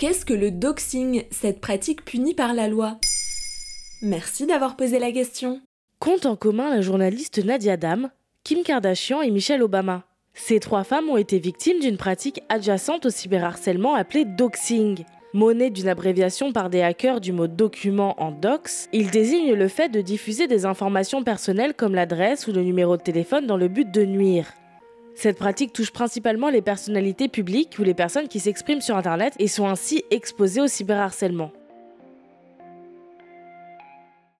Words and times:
Qu'est-ce 0.00 0.24
que 0.24 0.32
le 0.32 0.50
doxing, 0.50 1.24
cette 1.30 1.60
pratique 1.60 2.06
punie 2.06 2.32
par 2.32 2.54
la 2.54 2.68
loi 2.68 2.96
Merci 4.00 4.46
d'avoir 4.46 4.74
posé 4.74 4.98
la 4.98 5.12
question. 5.12 5.60
Compte 5.98 6.24
en 6.24 6.36
commun 6.36 6.70
la 6.70 6.80
journaliste 6.80 7.44
Nadia 7.44 7.76
Dam, 7.76 8.08
Kim 8.42 8.62
Kardashian 8.62 9.20
et 9.20 9.30
Michelle 9.30 9.62
Obama. 9.62 10.04
Ces 10.32 10.58
trois 10.58 10.84
femmes 10.84 11.10
ont 11.10 11.18
été 11.18 11.38
victimes 11.38 11.80
d'une 11.80 11.98
pratique 11.98 12.40
adjacente 12.48 13.04
au 13.04 13.10
cyberharcèlement 13.10 13.94
appelée 13.94 14.24
doxing. 14.24 15.04
Monnaie 15.34 15.68
d'une 15.68 15.88
abréviation 15.88 16.54
par 16.54 16.70
des 16.70 16.80
hackers 16.80 17.20
du 17.20 17.32
mot 17.32 17.46
document 17.46 18.18
en 18.22 18.30
dox, 18.30 18.88
il 18.94 19.10
désigne 19.10 19.52
le 19.52 19.68
fait 19.68 19.90
de 19.90 20.00
diffuser 20.00 20.46
des 20.46 20.64
informations 20.64 21.22
personnelles 21.22 21.74
comme 21.74 21.94
l'adresse 21.94 22.46
ou 22.46 22.52
le 22.52 22.62
numéro 22.62 22.96
de 22.96 23.02
téléphone 23.02 23.46
dans 23.46 23.58
le 23.58 23.68
but 23.68 23.90
de 23.90 24.06
nuire. 24.06 24.46
Cette 25.20 25.36
pratique 25.36 25.74
touche 25.74 25.90
principalement 25.90 26.48
les 26.48 26.62
personnalités 26.62 27.28
publiques 27.28 27.76
ou 27.78 27.82
les 27.82 27.92
personnes 27.92 28.26
qui 28.26 28.40
s'expriment 28.40 28.80
sur 28.80 28.96
Internet 28.96 29.34
et 29.38 29.48
sont 29.48 29.66
ainsi 29.66 30.02
exposées 30.10 30.62
au 30.62 30.66
cyberharcèlement. 30.66 31.52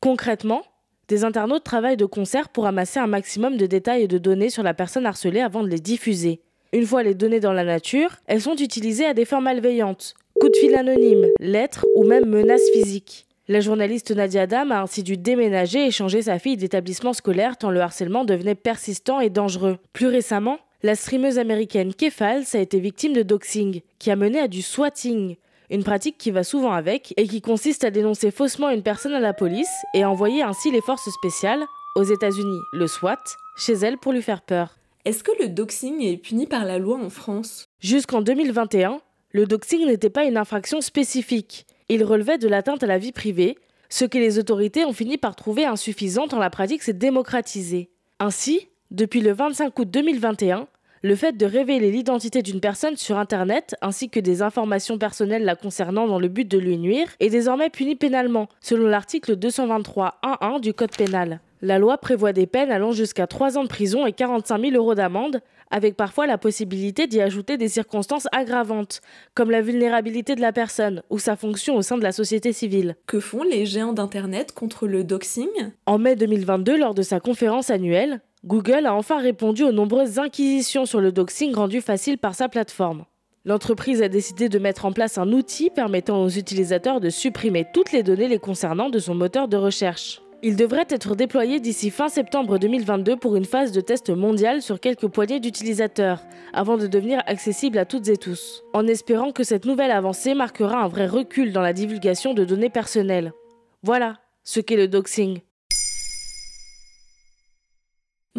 Concrètement, 0.00 0.62
des 1.08 1.22
internautes 1.22 1.64
travaillent 1.64 1.98
de 1.98 2.06
concert 2.06 2.48
pour 2.48 2.64
amasser 2.64 2.98
un 2.98 3.08
maximum 3.08 3.58
de 3.58 3.66
détails 3.66 4.04
et 4.04 4.08
de 4.08 4.16
données 4.16 4.48
sur 4.48 4.62
la 4.62 4.72
personne 4.72 5.04
harcelée 5.04 5.42
avant 5.42 5.62
de 5.62 5.68
les 5.68 5.80
diffuser. 5.80 6.40
Une 6.72 6.86
fois 6.86 7.02
les 7.02 7.12
données 7.12 7.40
dans 7.40 7.52
la 7.52 7.64
nature, 7.64 8.16
elles 8.26 8.40
sont 8.40 8.56
utilisées 8.56 9.04
à 9.04 9.12
des 9.12 9.26
fins 9.26 9.42
malveillantes, 9.42 10.14
coups 10.40 10.52
de 10.52 10.56
fil 10.56 10.74
anonymes, 10.74 11.26
lettres 11.40 11.84
ou 11.94 12.04
même 12.04 12.24
menaces 12.24 12.70
physiques. 12.72 13.26
La 13.48 13.60
journaliste 13.60 14.12
Nadia 14.12 14.46
Dam 14.46 14.72
a 14.72 14.80
ainsi 14.80 15.02
dû 15.02 15.18
déménager 15.18 15.86
et 15.86 15.90
changer 15.90 16.22
sa 16.22 16.38
fille 16.38 16.56
d'établissement 16.56 17.12
scolaire 17.12 17.58
tant 17.58 17.70
le 17.70 17.80
harcèlement 17.80 18.24
devenait 18.24 18.54
persistant 18.54 19.20
et 19.20 19.28
dangereux. 19.28 19.76
Plus 19.92 20.06
récemment, 20.06 20.58
la 20.82 20.94
streameuse 20.94 21.38
américaine 21.38 21.94
Kefals 21.94 22.54
a 22.54 22.58
été 22.58 22.80
victime 22.80 23.12
de 23.12 23.22
doxing, 23.22 23.82
qui 23.98 24.10
a 24.10 24.16
mené 24.16 24.40
à 24.40 24.48
du 24.48 24.62
swatting, 24.62 25.36
une 25.68 25.84
pratique 25.84 26.16
qui 26.18 26.30
va 26.30 26.42
souvent 26.42 26.72
avec 26.72 27.12
et 27.16 27.28
qui 27.28 27.42
consiste 27.42 27.84
à 27.84 27.90
dénoncer 27.90 28.30
faussement 28.30 28.70
une 28.70 28.82
personne 28.82 29.12
à 29.12 29.20
la 29.20 29.34
police 29.34 29.70
et 29.94 30.02
à 30.02 30.10
envoyer 30.10 30.42
ainsi 30.42 30.70
les 30.70 30.80
forces 30.80 31.08
spéciales, 31.10 31.64
aux 31.96 32.02
États-Unis 32.02 32.58
le 32.72 32.86
SWAT, 32.86 33.22
chez 33.56 33.74
elle 33.74 33.98
pour 33.98 34.12
lui 34.12 34.22
faire 34.22 34.42
peur. 34.42 34.78
Est-ce 35.04 35.22
que 35.22 35.32
le 35.40 35.48
doxing 35.48 36.02
est 36.02 36.16
puni 36.16 36.46
par 36.46 36.64
la 36.64 36.78
loi 36.78 36.98
en 36.98 37.10
France? 37.10 37.66
Jusqu'en 37.80 38.22
2021, 38.22 39.00
le 39.32 39.46
doxing 39.46 39.86
n'était 39.86 40.10
pas 40.10 40.24
une 40.24 40.36
infraction 40.36 40.80
spécifique. 40.80 41.66
Il 41.88 42.04
relevait 42.04 42.38
de 42.38 42.48
l'atteinte 42.48 42.82
à 42.82 42.86
la 42.86 42.98
vie 42.98 43.12
privée, 43.12 43.58
ce 43.88 44.04
que 44.04 44.18
les 44.18 44.38
autorités 44.38 44.84
ont 44.84 44.92
fini 44.92 45.18
par 45.18 45.36
trouver 45.36 45.64
insuffisant 45.64 46.28
tant 46.28 46.38
la 46.38 46.50
pratique 46.50 46.82
s'est 46.82 46.92
démocratisée. 46.92 47.90
Ainsi, 48.18 48.68
depuis 48.90 49.20
le 49.20 49.32
25 49.32 49.78
août 49.78 49.88
2021, 49.90 50.66
le 51.02 51.14
fait 51.14 51.36
de 51.36 51.46
révéler 51.46 51.90
l'identité 51.90 52.42
d'une 52.42 52.60
personne 52.60 52.96
sur 52.96 53.18
Internet 53.18 53.74
ainsi 53.80 54.10
que 54.10 54.20
des 54.20 54.42
informations 54.42 54.98
personnelles 54.98 55.44
la 55.44 55.56
concernant 55.56 56.06
dans 56.06 56.18
le 56.18 56.28
but 56.28 56.46
de 56.46 56.58
lui 56.58 56.76
nuire 56.76 57.08
est 57.20 57.30
désormais 57.30 57.70
puni 57.70 57.96
pénalement, 57.96 58.48
selon 58.60 58.86
l'article 58.86 59.36
223.1.1 59.36 60.60
du 60.60 60.74
Code 60.74 60.96
pénal. 60.96 61.40
La 61.62 61.78
loi 61.78 61.98
prévoit 61.98 62.32
des 62.32 62.46
peines 62.46 62.72
allant 62.72 62.92
jusqu'à 62.92 63.26
3 63.26 63.58
ans 63.58 63.64
de 63.64 63.68
prison 63.68 64.06
et 64.06 64.12
45 64.12 64.60
000 64.60 64.76
euros 64.76 64.94
d'amende, 64.94 65.40
avec 65.70 65.94
parfois 65.94 66.26
la 66.26 66.38
possibilité 66.38 67.06
d'y 67.06 67.20
ajouter 67.20 67.58
des 67.58 67.68
circonstances 67.68 68.28
aggravantes, 68.32 69.00
comme 69.34 69.50
la 69.50 69.60
vulnérabilité 69.60 70.34
de 70.34 70.40
la 70.40 70.52
personne 70.52 71.02
ou 71.10 71.18
sa 71.18 71.36
fonction 71.36 71.76
au 71.76 71.82
sein 71.82 71.98
de 71.98 72.02
la 72.02 72.12
société 72.12 72.52
civile. 72.52 72.96
Que 73.06 73.20
font 73.20 73.42
les 73.42 73.66
géants 73.66 73.92
d'Internet 73.92 74.52
contre 74.52 74.86
le 74.86 75.04
doxing? 75.04 75.48
En 75.86 75.98
mai 75.98 76.16
2022, 76.16 76.78
lors 76.78 76.94
de 76.94 77.02
sa 77.02 77.20
conférence 77.20 77.70
annuelle, 77.70 78.20
Google 78.46 78.86
a 78.86 78.94
enfin 78.94 79.20
répondu 79.20 79.64
aux 79.64 79.72
nombreuses 79.72 80.18
inquisitions 80.18 80.86
sur 80.86 81.02
le 81.02 81.12
doxing 81.12 81.54
rendues 81.54 81.82
faciles 81.82 82.16
par 82.16 82.34
sa 82.34 82.48
plateforme. 82.48 83.04
L'entreprise 83.44 84.00
a 84.00 84.08
décidé 84.08 84.48
de 84.48 84.58
mettre 84.58 84.86
en 84.86 84.92
place 84.92 85.18
un 85.18 85.30
outil 85.32 85.68
permettant 85.68 86.22
aux 86.22 86.30
utilisateurs 86.30 87.00
de 87.00 87.10
supprimer 87.10 87.66
toutes 87.74 87.92
les 87.92 88.02
données 88.02 88.28
les 88.28 88.38
concernant 88.38 88.88
de 88.88 88.98
son 88.98 89.14
moteur 89.14 89.46
de 89.46 89.58
recherche. 89.58 90.22
Il 90.42 90.56
devrait 90.56 90.86
être 90.88 91.14
déployé 91.14 91.60
d'ici 91.60 91.90
fin 91.90 92.08
septembre 92.08 92.56
2022 92.58 93.16
pour 93.16 93.36
une 93.36 93.44
phase 93.44 93.72
de 93.72 93.82
test 93.82 94.08
mondial 94.08 94.62
sur 94.62 94.80
quelques 94.80 95.08
poignées 95.08 95.40
d'utilisateurs, 95.40 96.22
avant 96.54 96.78
de 96.78 96.86
devenir 96.86 97.22
accessible 97.26 97.76
à 97.76 97.84
toutes 97.84 98.08
et 98.08 98.16
tous, 98.16 98.62
en 98.72 98.86
espérant 98.86 99.32
que 99.32 99.44
cette 99.44 99.66
nouvelle 99.66 99.90
avancée 99.90 100.32
marquera 100.32 100.82
un 100.82 100.88
vrai 100.88 101.06
recul 101.06 101.52
dans 101.52 101.60
la 101.60 101.74
divulgation 101.74 102.32
de 102.32 102.46
données 102.46 102.70
personnelles. 102.70 103.34
Voilà 103.82 104.16
ce 104.44 104.60
qu'est 104.60 104.76
le 104.76 104.88
doxing. 104.88 105.40